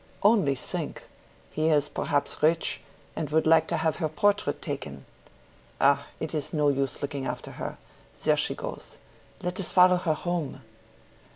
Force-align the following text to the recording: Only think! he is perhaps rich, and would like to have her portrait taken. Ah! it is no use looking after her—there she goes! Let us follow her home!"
Only 0.23 0.55
think! 0.55 1.07
he 1.51 1.69
is 1.69 1.87
perhaps 1.87 2.41
rich, 2.41 2.81
and 3.15 3.29
would 3.29 3.45
like 3.45 3.67
to 3.67 3.77
have 3.77 3.97
her 3.97 4.09
portrait 4.09 4.59
taken. 4.59 5.05
Ah! 5.79 6.07
it 6.19 6.33
is 6.33 6.53
no 6.53 6.69
use 6.69 7.03
looking 7.03 7.27
after 7.27 7.51
her—there 7.51 8.37
she 8.37 8.55
goes! 8.55 8.97
Let 9.43 9.59
us 9.59 9.71
follow 9.71 9.97
her 9.97 10.15
home!" 10.15 10.63